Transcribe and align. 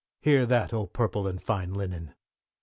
Hear 0.21 0.47
that, 0.47 0.73
oh, 0.73 0.87
purple 0.87 1.27
and 1.27 1.39
fine 1.39 1.75
linen! 1.75 2.15